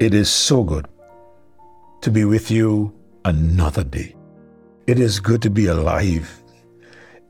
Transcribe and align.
It 0.00 0.14
is 0.14 0.30
so 0.30 0.62
good 0.62 0.86
to 2.02 2.10
be 2.12 2.24
with 2.24 2.52
you 2.52 2.94
another 3.24 3.82
day. 3.82 4.14
It 4.86 5.00
is 5.00 5.18
good 5.18 5.42
to 5.42 5.50
be 5.50 5.66
alive. 5.66 6.40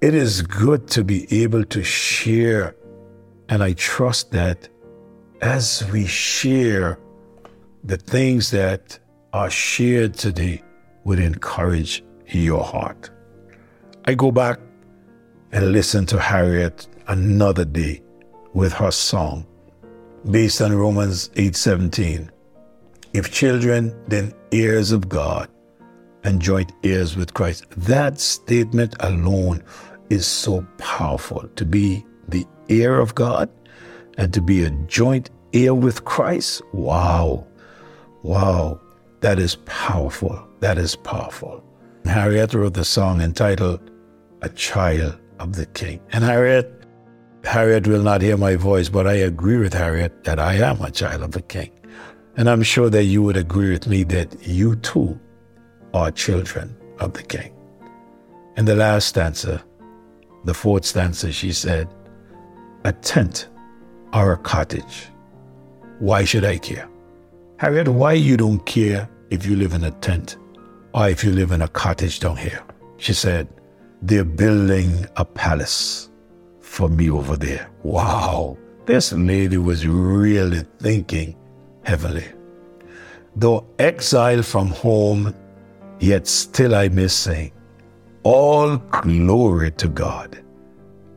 It 0.02 0.12
is 0.12 0.42
good 0.42 0.86
to 0.88 1.02
be 1.02 1.26
able 1.42 1.64
to 1.64 1.82
share. 1.82 2.76
And 3.48 3.62
I 3.62 3.72
trust 3.72 4.32
that 4.32 4.68
as 5.40 5.82
we 5.90 6.04
share 6.04 6.98
the 7.84 7.96
things 7.96 8.50
that 8.50 8.98
are 9.32 9.48
shared 9.48 10.12
today 10.12 10.62
would 11.04 11.20
encourage 11.20 12.04
your 12.26 12.62
heart. 12.62 13.08
I 14.04 14.12
go 14.12 14.30
back 14.30 14.60
and 15.52 15.72
listen 15.72 16.04
to 16.04 16.20
Harriet 16.20 16.86
another 17.06 17.64
day 17.64 18.02
with 18.52 18.74
her 18.74 18.90
song 18.90 19.46
based 20.30 20.60
on 20.60 20.74
Romans 20.74 21.30
8:17. 21.34 22.30
If 23.18 23.32
children, 23.32 23.92
then 24.06 24.32
heirs 24.52 24.92
of 24.92 25.08
God 25.08 25.48
and 26.22 26.40
joint 26.40 26.70
heirs 26.84 27.16
with 27.16 27.34
Christ. 27.34 27.64
That 27.76 28.20
statement 28.20 28.94
alone 29.00 29.64
is 30.08 30.24
so 30.24 30.64
powerful 30.78 31.48
to 31.56 31.64
be 31.66 32.06
the 32.28 32.46
heir 32.68 33.00
of 33.00 33.16
God 33.16 33.50
and 34.18 34.32
to 34.34 34.40
be 34.40 34.62
a 34.62 34.70
joint 34.86 35.30
heir 35.52 35.74
with 35.74 36.04
Christ. 36.04 36.62
Wow. 36.72 37.44
Wow. 38.22 38.80
That 39.18 39.40
is 39.40 39.56
powerful. 39.66 40.40
That 40.60 40.78
is 40.78 40.94
powerful. 40.94 41.64
Harriet 42.04 42.54
wrote 42.54 42.74
the 42.74 42.84
song 42.84 43.20
entitled 43.20 43.80
A 44.42 44.48
Child 44.48 45.18
of 45.40 45.56
the 45.56 45.66
King. 45.66 45.98
And 46.12 46.22
Harriet, 46.22 46.84
Harriet 47.42 47.88
will 47.88 48.02
not 48.02 48.22
hear 48.22 48.36
my 48.36 48.54
voice, 48.54 48.88
but 48.88 49.08
I 49.08 49.14
agree 49.14 49.56
with 49.56 49.74
Harriet 49.74 50.22
that 50.22 50.38
I 50.38 50.54
am 50.54 50.80
a 50.82 50.92
child 50.92 51.22
of 51.22 51.32
the 51.32 51.42
King. 51.42 51.72
And 52.38 52.48
I'm 52.48 52.62
sure 52.62 52.88
that 52.88 53.02
you 53.02 53.20
would 53.24 53.36
agree 53.36 53.72
with 53.72 53.88
me 53.88 54.04
that 54.04 54.46
you 54.46 54.76
too 54.76 55.18
are 55.92 56.12
children 56.12 56.72
of 57.00 57.12
the 57.12 57.24
King. 57.24 57.52
In 58.56 58.64
the 58.64 58.76
last 58.76 59.08
stanza, 59.08 59.64
the 60.44 60.54
fourth 60.54 60.84
stanza, 60.84 61.32
she 61.32 61.52
said, 61.52 61.92
A 62.84 62.92
tent 62.92 63.48
or 64.12 64.34
a 64.34 64.36
cottage, 64.36 65.08
why 65.98 66.22
should 66.22 66.44
I 66.44 66.58
care? 66.58 66.88
Harriet, 67.56 67.88
why 67.88 68.12
you 68.12 68.36
don't 68.36 68.64
care 68.64 69.10
if 69.30 69.44
you 69.44 69.56
live 69.56 69.72
in 69.72 69.82
a 69.82 69.90
tent 69.90 70.36
or 70.94 71.08
if 71.08 71.24
you 71.24 71.32
live 71.32 71.50
in 71.50 71.62
a 71.62 71.68
cottage 71.68 72.20
down 72.20 72.36
here? 72.36 72.62
She 72.98 73.14
said, 73.14 73.48
They're 74.00 74.22
building 74.22 75.06
a 75.16 75.24
palace 75.24 76.08
for 76.60 76.88
me 76.88 77.10
over 77.10 77.36
there. 77.36 77.68
Wow. 77.82 78.56
This 78.86 79.12
lady 79.12 79.56
was 79.56 79.88
really 79.88 80.62
thinking 80.78 81.34
heavily. 81.82 82.26
Though 83.36 83.66
exiled 83.78 84.46
from 84.46 84.68
home, 84.68 85.34
yet 86.00 86.26
still 86.26 86.74
I 86.74 86.88
may 86.88 87.08
sing, 87.08 87.52
All 88.22 88.76
glory 88.76 89.70
to 89.72 89.88
God. 89.88 90.42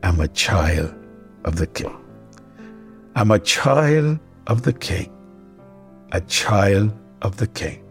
I'm 0.03 0.19
a 0.19 0.27
child 0.27 0.93
of 1.45 1.55
the 1.55 1.67
King. 1.67 1.95
I'm 3.15 3.31
a 3.31 3.39
child 3.39 4.19
of 4.47 4.63
the 4.63 4.73
King 4.73 5.11
a 6.11 6.21
child 6.21 6.91
of 7.21 7.37
the 7.37 7.47
King. 7.47 7.83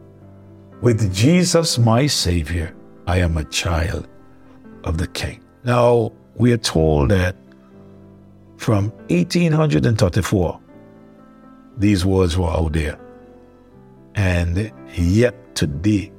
With 0.82 1.12
Jesus, 1.14 1.78
my 1.78 2.06
Savior, 2.06 2.74
I 3.06 3.18
am 3.18 3.36
a 3.36 3.44
child 3.44 4.08
of 4.84 4.98
the 4.98 5.06
King. 5.08 5.42
Now, 5.64 6.12
we 6.36 6.52
are 6.52 6.58
told 6.58 7.10
that 7.10 7.36
from 8.56 8.90
1834, 9.08 10.60
these 11.76 12.04
words 12.04 12.36
were 12.36 12.50
out 12.50 12.72
there. 12.72 12.98
And 14.14 14.72
yet 14.94 15.54
today, 15.54 16.12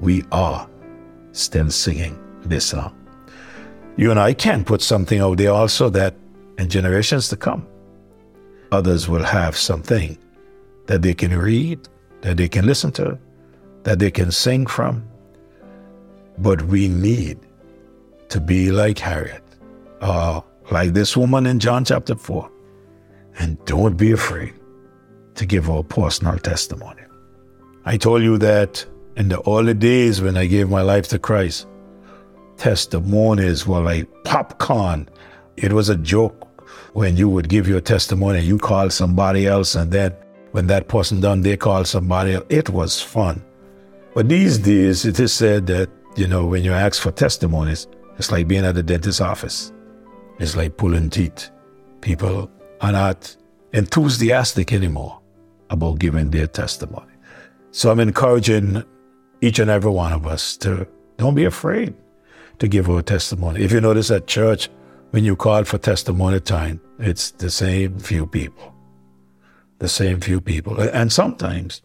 we 0.00 0.24
are 0.32 0.68
still 1.32 1.70
singing 1.70 2.18
this 2.42 2.66
song. 2.66 2.94
You 3.96 4.10
and 4.10 4.20
I 4.20 4.32
can 4.32 4.64
put 4.64 4.82
something 4.82 5.20
out 5.20 5.38
there 5.38 5.52
also 5.52 5.88
that 5.90 6.14
in 6.58 6.68
generations 6.68 7.28
to 7.28 7.36
come, 7.36 7.66
others 8.72 9.08
will 9.08 9.24
have 9.24 9.56
something 9.56 10.18
that 10.86 11.02
they 11.02 11.14
can 11.14 11.36
read, 11.36 11.88
that 12.22 12.36
they 12.36 12.48
can 12.48 12.66
listen 12.66 12.92
to, 12.92 13.18
that 13.82 13.98
they 13.98 14.10
can 14.10 14.30
sing 14.30 14.66
from. 14.66 15.06
But 16.38 16.62
we 16.62 16.88
need 16.88 17.38
to 18.28 18.40
be 18.40 18.70
like 18.70 18.98
Harriet, 18.98 19.42
or 20.00 20.44
like 20.70 20.92
this 20.92 21.16
woman 21.16 21.46
in 21.46 21.58
John 21.58 21.84
chapter 21.84 22.14
4. 22.14 22.50
And 23.38 23.64
don't 23.64 23.96
be 23.96 24.12
afraid 24.12 24.57
to 25.38 25.46
give 25.46 25.70
our 25.70 25.82
personal 25.82 26.38
testimony. 26.38 27.02
I 27.84 27.96
told 27.96 28.22
you 28.22 28.38
that 28.38 28.84
in 29.16 29.28
the 29.28 29.40
early 29.48 29.74
days 29.74 30.20
when 30.20 30.36
I 30.36 30.46
gave 30.46 30.68
my 30.68 30.82
life 30.82 31.08
to 31.08 31.18
Christ, 31.18 31.66
testimonies 32.56 33.66
were 33.66 33.80
like 33.80 34.08
popcorn. 34.24 35.08
It 35.56 35.72
was 35.72 35.88
a 35.88 35.96
joke 35.96 36.44
when 36.92 37.16
you 37.16 37.28
would 37.28 37.48
give 37.48 37.68
your 37.68 37.80
testimony, 37.80 38.40
you 38.40 38.58
call 38.58 38.90
somebody 38.90 39.46
else, 39.46 39.74
and 39.74 39.92
then 39.92 40.12
when 40.50 40.66
that 40.66 40.88
person 40.88 41.20
done, 41.20 41.42
they 41.42 41.56
call 41.56 41.84
somebody 41.84 42.34
else. 42.34 42.46
It 42.48 42.70
was 42.70 43.00
fun. 43.00 43.44
But 44.14 44.28
these 44.28 44.58
days, 44.58 45.04
it 45.04 45.20
is 45.20 45.32
said 45.32 45.66
that, 45.68 45.88
you 46.16 46.26
know, 46.26 46.46
when 46.46 46.64
you 46.64 46.72
ask 46.72 47.00
for 47.00 47.12
testimonies, 47.12 47.86
it's 48.18 48.32
like 48.32 48.48
being 48.48 48.64
at 48.64 48.74
the 48.74 48.82
dentist's 48.82 49.20
office. 49.20 49.72
It's 50.40 50.56
like 50.56 50.76
pulling 50.76 51.10
teeth. 51.10 51.50
People 52.00 52.50
are 52.80 52.92
not 52.92 53.36
enthusiastic 53.72 54.72
anymore 54.72 55.17
about 55.70 55.98
giving 55.98 56.30
their 56.30 56.46
testimony. 56.46 57.12
So 57.70 57.90
I'm 57.90 58.00
encouraging 58.00 58.82
each 59.40 59.58
and 59.58 59.70
every 59.70 59.90
one 59.90 60.12
of 60.12 60.26
us 60.26 60.56
to 60.58 60.86
don't 61.16 61.34
be 61.34 61.44
afraid 61.44 61.94
to 62.58 62.68
give 62.68 62.88
our 62.88 63.02
testimony. 63.02 63.62
If 63.62 63.72
you 63.72 63.80
notice 63.80 64.10
at 64.10 64.26
church, 64.26 64.68
when 65.10 65.24
you 65.24 65.36
call 65.36 65.64
for 65.64 65.78
testimony 65.78 66.40
time, 66.40 66.80
it's 66.98 67.30
the 67.32 67.50
same 67.50 67.98
few 67.98 68.26
people 68.26 68.74
the 69.78 69.88
same 69.88 70.20
few 70.20 70.40
people. 70.40 70.78
And 70.80 71.12
sometimes 71.12 71.82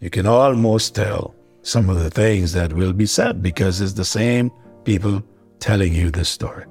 you 0.00 0.10
can 0.10 0.26
almost 0.26 0.94
tell 0.94 1.34
some 1.62 1.88
of 1.88 1.98
the 1.98 2.10
things 2.10 2.52
that 2.52 2.72
will 2.72 2.92
be 2.92 3.06
said 3.06 3.42
because 3.42 3.80
it's 3.80 3.94
the 3.94 4.04
same 4.04 4.50
people 4.84 5.22
telling 5.60 5.94
you 5.94 6.10
this 6.10 6.28
story. 6.28 6.66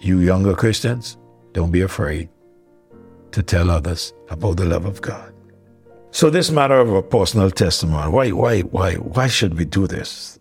You 0.00 0.20
younger 0.20 0.54
Christians, 0.54 1.18
don't 1.52 1.70
be 1.70 1.82
afraid 1.82 2.28
to 3.32 3.42
tell 3.42 3.70
others 3.70 4.12
about 4.30 4.56
the 4.56 4.64
love 4.64 4.84
of 4.84 5.00
God. 5.00 5.32
So 6.10 6.28
this 6.28 6.50
matter 6.50 6.78
of 6.78 6.92
a 6.92 7.02
personal 7.02 7.50
testimony, 7.50 8.10
why, 8.10 8.30
why, 8.30 8.60
why, 8.60 8.94
why 8.96 9.28
should 9.28 9.58
we 9.58 9.64
do 9.64 9.86
this? 9.86 10.38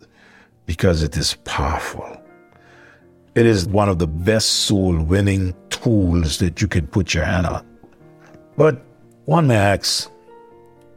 Because 0.66 1.01
it 1.01 1.16
is 1.16 1.35
powerful. 1.46 2.22
It 3.35 3.46
is 3.46 3.66
one 3.66 3.88
of 3.88 3.97
the 3.97 4.07
best 4.07 4.50
soul 4.66 5.01
winning 5.01 5.56
tools 5.69 6.40
that 6.40 6.62
you 6.62 6.68
can 6.68 6.88
put 6.88 7.13
your 7.13 7.24
hand 7.24 7.47
on. 7.47 7.66
But 8.57 8.81
one 9.25 9.47
may 9.47 9.56
ask, 9.56 10.12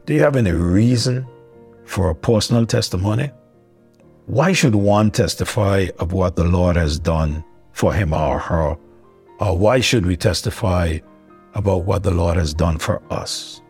do 0.05 0.13
you 0.13 0.19
have 0.19 0.35
any 0.35 0.51
reason 0.51 1.25
for 1.85 2.09
a 2.09 2.15
personal 2.15 2.65
testimony? 2.65 3.31
Why 4.25 4.51
should 4.51 4.75
one 4.75 5.11
testify 5.11 5.87
of 5.99 6.11
what 6.11 6.35
the 6.35 6.43
Lord 6.43 6.75
has 6.75 6.99
done 6.99 7.45
for 7.71 7.93
him 7.93 8.13
or 8.13 8.39
her? 8.39 8.75
Or 9.39 9.57
why 9.57 9.79
should 9.79 10.05
we 10.05 10.17
testify 10.17 10.99
about 11.55 11.85
what 11.85 12.03
the 12.03 12.11
Lord 12.11 12.37
has 12.37 12.53
done 12.53 12.77
for 12.77 13.01
us? 13.11 13.61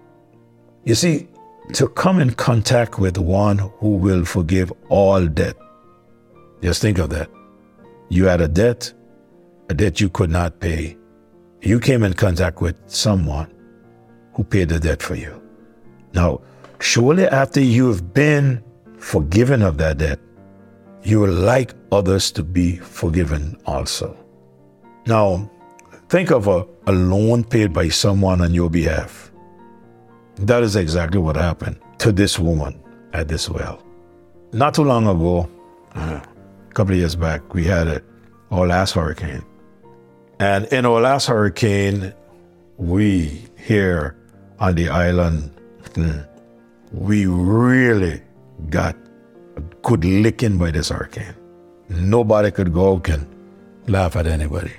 You 0.84 0.96
see, 0.96 1.28
to 1.74 1.88
come 1.88 2.20
in 2.20 2.32
contact 2.32 3.00
with 3.00 3.18
one 3.18 3.58
who 3.58 3.96
will 3.98 4.26
forgive 4.26 4.72
all 4.90 5.26
debt. 5.26 5.56
Just 6.62 6.82
think 6.82 7.00
of 7.00 7.10
that. 7.10 7.30
You 8.10 8.26
had 8.26 8.42
a 8.42 8.48
debt, 8.48 8.94
a 9.70 9.74
debt 9.74 10.00
you 10.00 10.10
could 10.10 10.30
not 10.30 10.60
pay. 10.60 10.98
You 11.62 11.80
came 11.80 12.04
in 12.04 12.14
contact 12.14 12.62
with 12.62 12.80
someone 12.88 13.52
who 14.34 14.44
paid 14.44 14.70
the 14.70 14.80
debt 14.80 15.02
for 15.02 15.16
you. 15.16 15.42
Now, 16.14 16.42
surely 16.80 17.28
after 17.28 17.60
you 17.60 17.88
have 17.88 18.14
been 18.14 18.64
forgiven 18.98 19.62
of 19.62 19.78
that 19.80 19.98
debt, 19.98 20.20
you 21.04 21.20
will 21.20 21.34
like 21.34 21.74
others 21.92 22.32
to 22.32 22.44
be 22.44 22.78
forgiven 22.78 23.58
also. 23.66 24.18
Now, 25.08 25.50
think 26.10 26.32
of 26.32 26.48
a, 26.48 26.66
a 26.88 26.92
loan 26.92 27.44
paid 27.44 27.74
by 27.74 27.90
someone 27.90 28.42
on 28.42 28.54
your 28.54 28.70
behalf. 28.70 29.32
That 30.38 30.64
is 30.64 30.76
exactly 30.76 31.20
what 31.20 31.36
happened 31.36 31.80
to 32.00 32.12
this 32.12 32.38
woman 32.38 32.80
at 33.14 33.28
this 33.28 33.50
well. 33.50 33.82
Not 34.52 34.74
too 34.74 34.84
long 34.84 35.08
ago, 35.08 35.50
uh, 35.96 36.22
a 36.70 36.74
couple 36.74 36.94
of 36.94 37.00
years 37.00 37.16
back, 37.16 37.54
we 37.54 37.64
had 37.64 37.88
a, 37.88 38.02
our 38.52 38.68
last 38.68 38.94
hurricane. 38.94 39.44
And 40.40 40.66
in 40.66 40.86
our 40.86 41.00
last 41.02 41.28
hurricane, 41.28 42.14
we 42.78 43.46
here 43.58 44.18
on 44.60 44.76
the 44.76 44.90
island, 44.90 45.52
hmm, 45.96 46.20
we 46.92 47.26
really 47.26 48.22
got 48.70 48.96
a 49.56 49.62
good 49.82 50.04
licking 50.04 50.58
by 50.58 50.72
this 50.72 50.90
hurricane. 50.90 51.36
Nobody 51.88 52.52
could 52.52 52.74
go 52.74 53.02
and 53.06 53.28
laugh 53.88 54.16
at 54.16 54.28
anybody. 54.28 54.74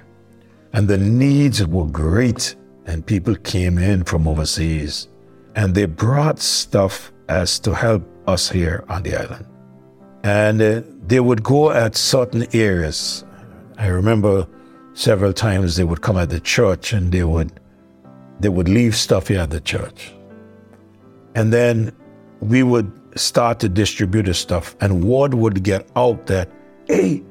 And 0.77 0.87
the 0.87 0.99
needs 0.99 1.67
were 1.67 1.87
great, 1.87 2.55
and 2.85 3.05
people 3.05 3.35
came 3.35 3.79
in 3.79 4.05
from 4.05 4.29
overseas 4.29 5.09
and 5.57 5.75
they 5.75 5.87
brought 5.87 6.39
stuff 6.39 7.13
as 7.29 7.59
to 7.61 7.75
help 7.75 8.05
us 8.29 8.51
here 8.51 8.85
on 8.89 9.03
the 9.03 9.17
island. 9.17 9.47
And 10.23 10.61
uh, 10.61 10.83
they 11.07 11.21
would 11.21 11.43
go 11.43 11.71
at 11.71 11.97
certain 11.97 12.47
areas. 12.55 13.25
I 13.79 13.87
remember 13.87 14.47
several 14.93 15.33
times 15.33 15.77
they 15.77 15.85
would 15.85 16.03
come 16.03 16.19
at 16.19 16.29
the 16.29 16.41
church 16.41 16.93
and 16.93 17.11
they 17.11 17.25
would 17.25 17.59
they 18.39 18.51
would 18.51 18.69
leave 18.69 18.95
stuff 18.95 19.29
here 19.29 19.41
at 19.41 19.51
the 19.51 19.61
church. 19.61 20.13
And 21.35 21.51
then 21.51 21.91
we 22.41 22.63
would 22.63 22.93
start 23.19 23.61
to 23.61 23.69
distribute 23.71 24.25
the 24.25 24.35
stuff, 24.35 24.77
and 24.83 25.03
word 25.03 25.33
would 25.33 25.63
get 25.63 25.89
out 25.97 26.27
that, 26.27 26.51
hey, 26.87 27.23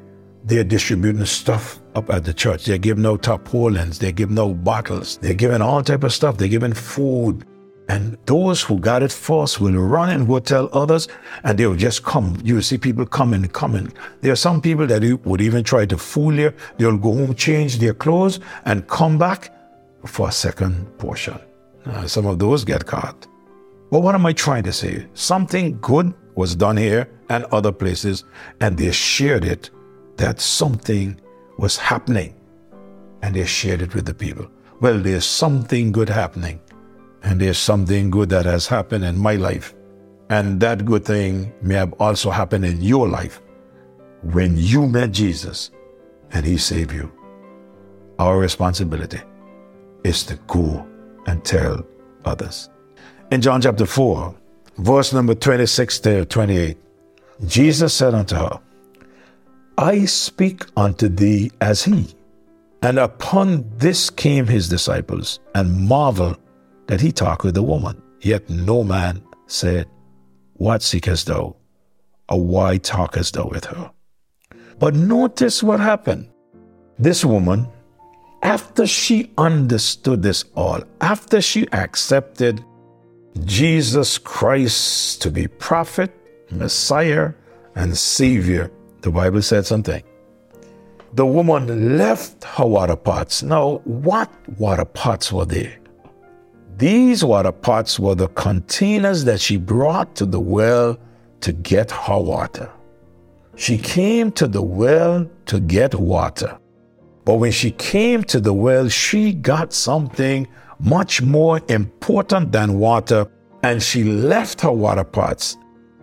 they're 0.46 0.64
distributing 0.64 1.26
stuff 1.26 1.80
up 1.96 2.10
at 2.10 2.24
the 2.24 2.34
church. 2.34 2.66
They're 2.66 2.78
giving 2.78 3.06
out 3.06 3.24
tarpaulins, 3.24 4.00
they're 4.00 4.12
giving 4.12 4.38
out 4.38 4.64
bottles, 4.64 5.18
they're 5.18 5.34
giving 5.34 5.62
all 5.62 5.82
type 5.82 6.04
of 6.04 6.14
stuff, 6.14 6.38
they're 6.38 6.48
giving 6.48 6.74
food. 6.74 7.46
And 7.88 8.18
those 8.26 8.64
who 8.64 8.80
got 8.80 9.04
it 9.04 9.12
first 9.12 9.60
will 9.60 9.74
run 9.74 10.10
and 10.10 10.28
will 10.28 10.42
tell 10.42 10.70
others, 10.74 11.08
and 11.44 11.58
they 11.58 11.68
will 11.68 11.76
just 11.76 12.04
come. 12.04 12.40
You 12.44 12.56
will 12.56 12.62
see 12.64 12.80
people 12.80 13.06
coming, 13.06 13.48
coming. 13.50 13.92
There 14.22 14.32
are 14.32 14.36
some 14.36 14.60
people 14.60 14.88
that 14.88 15.04
would 15.24 15.42
even 15.42 15.64
try 15.64 15.86
to 15.86 15.98
fool 15.98 16.34
you. 16.34 16.54
They'll 16.78 16.98
go 16.98 17.14
home, 17.14 17.36
change 17.36 17.78
their 17.78 17.94
clothes, 17.94 18.40
and 18.66 18.88
come 18.88 19.20
back 19.20 19.54
for 20.06 20.30
a 20.30 20.32
second 20.32 20.98
portion. 20.98 21.40
Uh, 21.86 22.08
some 22.08 22.26
of 22.26 22.40
those 22.40 22.64
get 22.64 22.86
caught. 22.88 23.28
But 23.92 24.00
what 24.00 24.16
am 24.16 24.26
I 24.26 24.34
trying 24.34 24.64
to 24.64 24.74
say? 24.74 25.06
Something 25.14 25.78
good 25.80 26.12
was 26.34 26.56
done 26.56 26.78
here 26.78 27.08
and 27.30 27.46
other 27.46 27.72
places, 27.72 28.24
and 28.62 28.78
they 28.78 28.92
shared 28.92 29.46
it 29.46 29.70
that 30.18 30.40
something 30.40 31.20
was 31.58 31.78
happening, 31.78 32.36
and 33.22 33.36
they 33.36 33.46
shared 33.46 33.82
it 33.82 33.96
with 33.96 34.06
the 34.06 34.14
people. 34.14 34.48
Well, 34.82 35.00
there's 35.00 35.26
something 35.26 35.92
good 35.92 36.10
happening, 36.10 36.60
and 37.24 37.40
there's 37.40 37.58
something 37.58 38.10
good 38.10 38.30
that 38.30 38.46
has 38.46 38.68
happened 38.68 39.06
in 39.06 39.18
my 39.18 39.36
life. 39.36 39.74
And 40.30 40.60
that 40.60 40.86
good 40.86 41.06
thing 41.06 41.54
may 41.62 41.76
have 41.76 41.94
also 41.94 42.32
happened 42.32 42.66
in 42.66 42.82
your 42.82 43.08
life 43.08 43.42
when 44.34 44.58
you 44.58 44.88
met 44.88 45.12
Jesus 45.12 45.70
and 46.32 46.46
He 46.46 46.58
saved 46.58 46.92
you. 46.92 47.12
Our 48.18 48.40
responsibility 48.40 49.20
is 50.04 50.24
to 50.24 50.36
go 50.48 50.88
and 51.28 51.44
tell 51.44 51.86
others. 52.26 52.70
In 53.32 53.42
John 53.42 53.62
chapter 53.62 53.86
4, 53.86 54.36
verse 54.80 55.14
number 55.14 55.36
26 55.36 56.00
to 56.00 56.26
28, 56.26 56.78
Jesus 57.46 57.94
said 57.94 58.14
unto 58.14 58.36
her, 58.36 58.60
I 59.78 60.06
speak 60.06 60.66
unto 60.78 61.10
thee 61.10 61.52
as 61.60 61.84
he. 61.84 62.08
And 62.82 62.98
upon 63.00 63.70
this 63.78 64.10
came 64.10 64.48
his 64.48 64.70
disciples, 64.70 65.40
and 65.54 65.88
marveled 65.88 66.38
that 66.88 67.02
he 67.02 67.12
talked 67.12 67.44
with 67.44 67.56
the 67.56 67.64
woman. 67.64 68.02
Yet 68.22 68.50
no 68.50 68.84
man 68.84 69.24
said, 69.48 69.88
What 70.54 70.82
seekest 70.82 71.28
thou? 71.28 71.56
Or 72.30 72.42
why 72.42 72.78
talkest 72.78 73.34
thou 73.34 73.48
with 73.48 73.66
her? 73.66 73.92
But 74.80 74.96
notice 74.96 75.62
what 75.62 75.80
happened. 75.80 76.30
This 76.98 77.26
woman, 77.26 77.68
after 78.44 78.88
she 78.88 79.32
understood 79.38 80.22
this 80.22 80.46
all, 80.56 80.82
after 81.02 81.42
she 81.42 81.68
accepted 81.72 82.64
Jesus 83.44 84.18
Christ 84.18 85.22
to 85.24 85.32
be 85.32 85.48
prophet, 85.48 86.14
Messiah, 86.52 87.34
and 87.76 87.98
Savior, 87.98 88.72
the 89.06 89.12
Bible 89.12 89.42
said 89.42 89.68
something. 89.68 90.04
The 91.14 91.26
woman 91.26 91.96
left 91.96 92.44
her 92.44 92.66
water 92.66 92.96
pots. 92.96 93.44
Now, 93.44 93.82
what 93.86 94.30
water 94.58 94.84
pots 94.84 95.32
were 95.32 95.46
they? 95.46 95.78
These 96.78 97.24
water 97.24 97.52
pots 97.52 98.00
were 98.00 98.16
the 98.16 98.30
containers 98.30 99.24
that 99.26 99.40
she 99.40 99.58
brought 99.58 100.16
to 100.16 100.26
the 100.26 100.40
well 100.40 100.98
to 101.42 101.54
get 101.54 101.92
her 101.92 102.20
water. 102.20 102.70
She 103.56 103.78
came 103.78 104.32
to 104.34 104.48
the 104.48 104.64
well 104.64 105.30
to 105.46 105.60
get 105.60 105.94
water. 105.94 106.58
But 107.26 107.36
when 107.36 107.52
she 107.52 107.72
came 107.72 108.24
to 108.24 108.40
the 108.40 108.54
well, 108.54 108.90
she 108.90 109.34
got 109.34 109.72
something 109.72 110.48
much 110.80 111.22
more 111.22 111.62
important 111.70 112.52
than 112.52 112.80
water, 112.80 113.28
and 113.62 113.82
she 113.82 114.04
left 114.04 114.62
her 114.62 114.72
water 114.72 115.04
pots. 115.04 115.58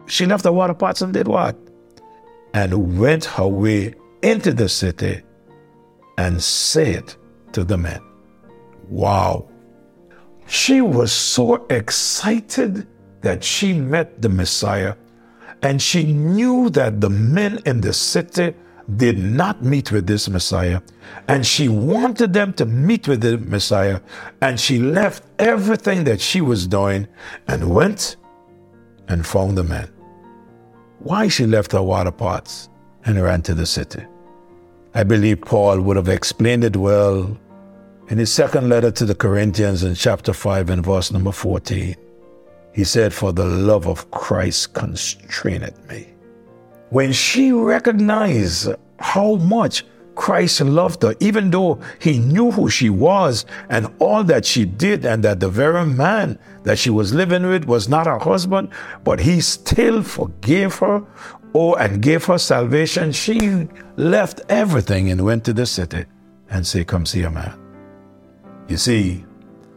She 0.06 0.24
left 0.24 0.44
her 0.44 0.52
water 0.52 0.74
pots 0.74 1.02
and 1.02 1.12
did 1.12 1.26
what? 1.26 1.56
And 2.54 2.98
went 2.98 3.24
her 3.24 3.46
way 3.46 3.94
into 4.22 4.52
the 4.52 4.68
city 4.68 5.22
and 6.18 6.42
said 6.42 7.14
to 7.52 7.64
the 7.64 7.78
men, 7.78 8.00
Wow. 8.88 9.48
She 10.46 10.80
was 10.80 11.12
so 11.12 11.66
excited 11.66 12.86
that 13.22 13.42
she 13.42 13.72
met 13.72 14.20
the 14.20 14.28
Messiah, 14.28 14.96
and 15.62 15.80
she 15.80 16.12
knew 16.12 16.68
that 16.70 17.00
the 17.00 17.08
men 17.08 17.60
in 17.64 17.80
the 17.80 17.92
city 17.92 18.54
did 18.96 19.18
not 19.18 19.64
meet 19.64 19.92
with 19.92 20.06
this 20.06 20.28
Messiah, 20.28 20.80
and 21.28 21.46
she 21.46 21.68
wanted 21.68 22.32
them 22.32 22.52
to 22.54 22.66
meet 22.66 23.08
with 23.08 23.20
the 23.20 23.38
Messiah, 23.38 24.00
and 24.40 24.58
she 24.58 24.78
left 24.78 25.22
everything 25.38 26.04
that 26.04 26.20
she 26.20 26.40
was 26.40 26.66
doing 26.66 27.06
and 27.48 27.72
went 27.72 28.16
and 29.08 29.24
found 29.24 29.56
the 29.56 29.64
man. 29.64 29.88
Why 31.02 31.28
she 31.28 31.46
left 31.46 31.72
her 31.72 31.82
water 31.82 32.12
pots 32.12 32.68
and 33.04 33.20
ran 33.20 33.42
to 33.42 33.54
the 33.54 33.66
city? 33.66 34.04
I 34.94 35.02
believe 35.02 35.40
Paul 35.40 35.80
would 35.80 35.96
have 35.96 36.08
explained 36.08 36.64
it 36.64 36.76
well 36.76 37.36
in 38.08 38.18
his 38.18 38.32
second 38.32 38.68
letter 38.68 38.90
to 38.92 39.04
the 39.04 39.14
Corinthians 39.14 39.82
in 39.82 39.94
chapter 39.94 40.32
5 40.32 40.70
and 40.70 40.84
verse 40.84 41.10
number 41.10 41.32
14. 41.32 41.96
He 42.72 42.84
said, 42.84 43.12
For 43.12 43.32
the 43.32 43.44
love 43.44 43.86
of 43.86 44.10
Christ 44.10 44.74
constraineth 44.74 45.88
me 45.88 46.12
when 46.92 47.10
she 47.10 47.52
recognized 47.52 48.68
how 48.98 49.36
much 49.36 49.84
Christ 50.14 50.60
loved 50.60 51.02
her, 51.02 51.14
even 51.20 51.50
though 51.50 51.80
he 51.98 52.18
knew 52.18 52.50
who 52.50 52.68
she 52.68 52.90
was 52.90 53.46
and 53.68 53.92
all 53.98 54.24
that 54.24 54.44
she 54.44 54.64
did, 54.64 55.04
and 55.04 55.22
that 55.24 55.40
the 55.40 55.48
very 55.48 55.86
man 55.86 56.38
that 56.64 56.78
she 56.78 56.90
was 56.90 57.14
living 57.14 57.46
with 57.46 57.64
was 57.64 57.88
not 57.88 58.06
her 58.06 58.18
husband, 58.18 58.70
but 59.04 59.20
he 59.20 59.40
still 59.40 60.02
forgave 60.02 60.76
her, 60.76 61.02
oh, 61.54 61.74
and 61.74 62.02
gave 62.02 62.24
her 62.26 62.38
salvation. 62.38 63.12
She 63.12 63.68
left 63.96 64.40
everything 64.48 65.10
and 65.10 65.24
went 65.24 65.44
to 65.44 65.52
the 65.52 65.66
city 65.66 66.04
and 66.50 66.66
said, 66.66 66.86
Come 66.86 67.06
see 67.06 67.22
a 67.22 67.30
man. 67.30 67.58
You 68.68 68.76
see, 68.76 69.24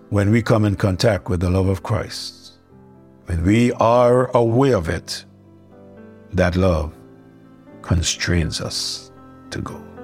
when 0.09 0.31
we 0.31 0.41
come 0.41 0.65
in 0.65 0.75
contact 0.75 1.29
with 1.29 1.39
the 1.39 1.49
love 1.49 1.67
of 1.67 1.83
Christ, 1.83 2.53
when 3.25 3.43
we 3.43 3.71
are 3.73 4.29
aware 4.35 4.77
of 4.77 4.89
it, 4.89 5.25
that 6.33 6.55
love 6.55 6.93
constrains 7.81 8.61
us 8.61 9.11
to 9.49 9.61
go. 9.61 9.94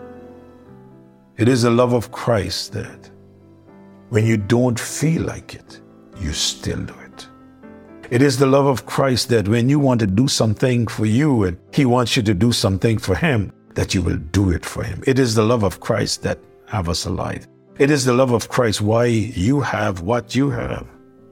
It 1.42 1.48
is 1.48 1.64
the 1.64 1.72
love 1.72 1.94
of 1.94 2.12
Christ 2.12 2.74
that 2.74 3.10
when 4.10 4.28
you 4.28 4.38
don't 4.38 4.80
feel 4.80 5.24
like 5.24 5.56
it, 5.56 5.82
you 6.20 6.34
still 6.34 6.80
do 6.84 6.94
it. 7.00 7.28
It 8.12 8.22
is 8.22 8.38
the 8.38 8.46
love 8.46 8.68
of 8.68 8.86
Christ 8.86 9.30
that 9.30 9.48
when 9.48 9.68
you 9.68 9.80
want 9.80 10.02
to 10.02 10.06
do 10.06 10.28
something 10.28 10.86
for 10.86 11.08
you 11.08 11.46
and 11.46 11.58
He 11.74 11.84
wants 11.84 12.16
you 12.16 12.22
to 12.22 12.36
do 12.36 12.52
something 12.52 13.00
for 13.00 13.16
Him, 13.16 13.52
that 13.74 13.96
you 13.96 14.04
will 14.04 14.18
do 14.18 14.52
it 14.52 14.64
for 14.64 14.84
Him. 14.84 15.02
It 15.08 15.18
is 15.18 15.34
the 15.34 15.42
love 15.42 15.64
of 15.64 15.80
Christ 15.80 16.22
that 16.22 16.38
have 16.68 16.88
us 16.88 17.08
alive. 17.08 17.48
It 17.80 17.90
is 17.90 18.06
the 18.06 18.14
love 18.14 18.34
of 18.34 18.48
Christ 18.48 18.80
why 18.80 19.06
you 19.06 19.62
have 19.62 20.02
what 20.02 20.36
you 20.36 20.52
have. 20.52 20.86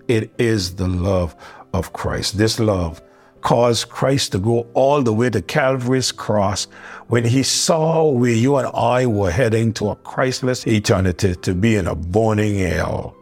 It 0.08 0.32
is 0.40 0.74
the 0.74 0.88
love 0.88 1.36
of 1.72 1.94
Christ. 1.94 2.36
This 2.36 2.60
love 2.60 3.00
caused 3.42 3.90
Christ 3.90 4.32
to 4.34 4.40
go 4.40 4.68
all 4.74 5.02
the 5.02 5.14
way 5.14 5.30
to 5.30 5.42
Calvary's 5.42 6.12
cross 6.12 6.66
when 7.08 7.26
he 7.26 7.44
saw 7.44 8.10
where 8.10 8.32
you 8.32 8.58
and 8.58 8.68
I 8.68 9.06
were 9.06 9.32
heading 9.32 9.74
to 9.74 9.90
a 9.90 9.96
Christless 9.96 10.68
eternity 10.68 11.36
to 11.36 11.54
be 11.54 11.76
in 11.76 11.88
a 11.88 11.96
burning 11.96 12.60
hell. 12.60 13.16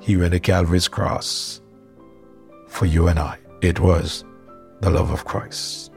He 0.00 0.16
went 0.16 0.32
to 0.32 0.40
Calvary's 0.40 0.88
cross 0.88 1.60
for 2.68 2.86
you 2.86 3.08
and 3.08 3.18
I. 3.18 3.38
It 3.60 3.78
was 3.78 4.24
the 4.80 4.90
love 4.90 5.10
of 5.10 5.24
Christ. 5.24 5.92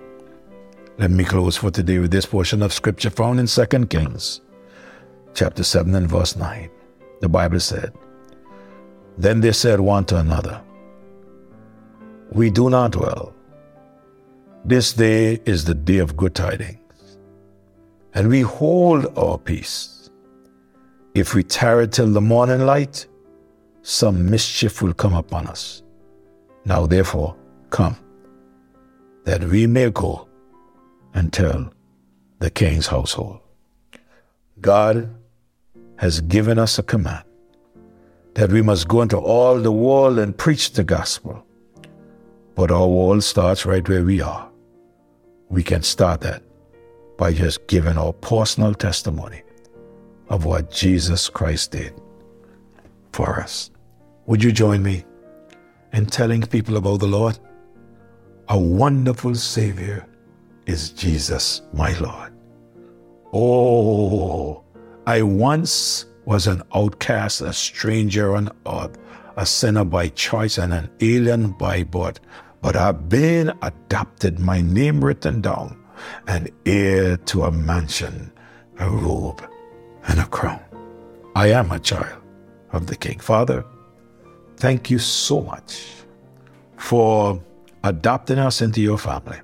Let 0.98 1.12
me 1.12 1.26
close 1.26 1.58
for 1.58 1.72
today 1.72 2.00
with 2.00 2.12
this 2.12 2.26
portion 2.26 2.62
of 2.62 2.72
scripture 2.72 3.10
found 3.10 3.40
in 3.40 3.48
2 3.48 3.66
Kings, 3.88 4.42
chapter 5.34 5.64
7 5.64 5.94
and 5.94 6.10
verse 6.10 6.36
9. 6.36 6.70
The 7.22 7.30
Bible 7.30 7.60
said, 7.60 7.92
Then 9.18 9.42
they 9.42 9.52
said 9.52 9.80
one 9.80 10.06
to 10.06 10.18
another, 10.18 10.62
we 12.32 12.50
do 12.50 12.70
not 12.70 12.96
well. 12.96 13.34
This 14.64 14.94
day 14.94 15.40
is 15.46 15.66
the 15.66 15.76
day 15.76 16.00
of 16.00 16.18
good 16.18 16.34
tidings, 16.34 17.18
and 18.14 18.30
we 18.30 18.42
hold 18.42 19.06
our 19.18 19.38
peace. 19.38 20.10
If 21.14 21.34
we 21.34 21.44
tarry 21.44 21.88
till 21.88 22.08
the 22.08 22.22
morning 22.22 22.66
light, 22.66 23.06
some 23.84 24.30
mischief 24.30 24.82
will 24.82 24.94
come 24.94 25.14
upon 25.14 25.48
us. 25.48 25.84
Now, 26.66 26.88
therefore, 26.88 27.36
come, 27.70 27.96
that 29.26 29.44
we 29.44 29.68
may 29.68 29.92
go 29.92 30.28
and 31.14 31.32
tell 31.32 31.72
the 32.40 32.50
king's 32.50 32.88
household. 32.88 33.40
God 34.62 35.14
has 35.98 36.22
given 36.22 36.58
us 36.58 36.80
a 36.80 36.84
command 36.84 37.24
that 38.34 38.52
we 38.52 38.62
must 38.62 38.88
go 38.88 39.02
into 39.02 39.18
all 39.18 39.60
the 39.60 39.72
world 39.72 40.20
and 40.20 40.38
preach 40.38 40.72
the 40.74 40.84
gospel. 40.84 41.46
But 42.56 42.72
our 42.72 42.88
world 42.88 43.24
starts 43.24 43.66
right 43.66 43.88
where 43.88 44.04
we 44.04 44.22
are. 44.22 44.50
We 45.50 45.62
can 45.62 45.84
start 45.84 46.22
that 46.22 46.42
by 47.18 47.34
just 47.34 47.68
giving 47.68 47.98
our 47.98 48.14
personal 48.14 48.74
testimony 48.74 49.44
of 50.30 50.46
what 50.46 50.72
Jesus 50.72 51.30
Christ 51.30 51.72
did 51.72 51.94
for 53.12 53.40
us. 53.40 53.72
Would 54.26 54.44
you 54.44 54.52
join 54.52 54.82
me 54.82 55.06
in 55.94 56.06
telling 56.06 56.42
people 56.42 56.78
about 56.78 57.02
the 57.02 57.08
Lord? 57.08 57.38
A 58.50 58.58
wonderful 58.58 59.36
Savior 59.36 60.08
is 60.66 60.90
Jesus, 60.90 61.62
my 61.74 61.98
Lord. 62.00 62.34
Oh, 63.34 64.64
I 65.06 65.22
once 65.22 66.06
was 66.26 66.48
an 66.48 66.64
outcast, 66.74 67.42
a 67.42 67.54
stranger 67.54 68.36
on 68.36 68.50
earth, 68.66 68.98
a 69.38 69.46
sinner 69.46 69.84
by 69.84 70.08
choice, 70.10 70.58
and 70.58 70.74
an 70.74 70.90
alien 71.02 71.52
by 71.52 71.84
birth. 71.84 72.20
But 72.66 72.76
I've 72.76 73.08
been 73.10 73.54
adopted, 73.62 74.40
my 74.40 74.60
name 74.60 75.06
written 75.06 75.40
down, 75.40 75.78
and 76.26 76.50
heir 76.66 77.16
to 77.16 77.44
a 77.44 77.52
mansion, 77.52 78.32
a 78.80 78.90
robe, 78.90 79.48
and 80.08 80.20
a 80.20 80.26
crown. 80.26 80.64
I 81.36 81.52
am 81.52 81.72
a 81.72 81.78
child 81.78 82.24
of 82.72 82.88
the 82.88 82.96
King. 82.96 83.20
Father, 83.20 83.64
thank 84.58 84.90
you 84.90 84.98
so 84.98 85.42
much 85.42 85.86
for 86.78 87.40
adopting 87.84 88.40
us 88.40 88.64
into 88.64 88.82
your 88.82 88.98
family. 88.98 89.38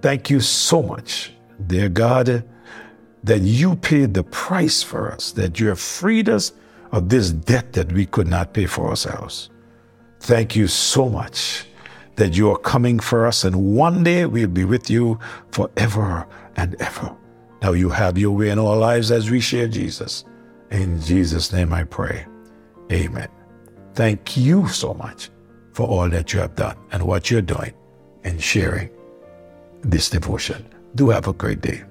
Thank 0.00 0.30
you 0.30 0.40
so 0.40 0.82
much, 0.82 1.34
dear 1.66 1.90
God, 1.90 2.48
that 3.24 3.42
you 3.42 3.76
paid 3.76 4.14
the 4.14 4.24
price 4.24 4.82
for 4.82 5.12
us, 5.12 5.32
that 5.32 5.60
you 5.60 5.68
have 5.68 5.80
freed 5.80 6.30
us 6.30 6.52
of 6.92 7.10
this 7.10 7.30
debt 7.30 7.74
that 7.74 7.92
we 7.92 8.06
could 8.06 8.26
not 8.26 8.54
pay 8.54 8.64
for 8.64 8.88
ourselves. 8.88 9.50
Thank 10.20 10.56
you 10.56 10.66
so 10.66 11.10
much 11.10 11.66
that 12.16 12.36
you 12.36 12.50
are 12.50 12.58
coming 12.58 12.98
for 12.98 13.26
us, 13.26 13.44
and 13.44 13.76
one 13.76 14.02
day 14.02 14.26
we'll 14.26 14.48
be 14.48 14.64
with 14.64 14.90
you 14.90 15.18
forever 15.52 16.26
and 16.56 16.74
ever. 16.80 17.14
Now 17.62 17.72
you 17.72 17.88
have 17.90 18.18
your 18.18 18.36
way 18.36 18.50
in 18.50 18.58
our 18.58 18.76
lives 18.76 19.10
as 19.10 19.30
we 19.30 19.40
share 19.40 19.68
Jesus. 19.68 20.24
In 20.70 21.00
Jesus' 21.00 21.52
name 21.52 21.72
I 21.72 21.84
pray. 21.84 22.26
Amen. 22.90 23.28
Thank 23.94 24.36
you 24.36 24.68
so 24.68 24.94
much 24.94 25.30
for 25.72 25.86
all 25.86 26.08
that 26.08 26.32
you 26.32 26.40
have 26.40 26.54
done 26.54 26.76
and 26.92 27.02
what 27.02 27.30
you're 27.30 27.42
doing 27.42 27.72
in 28.24 28.38
sharing 28.38 28.90
this 29.82 30.10
devotion. 30.10 30.66
Do 30.94 31.10
have 31.10 31.28
a 31.28 31.32
great 31.32 31.60
day. 31.60 31.84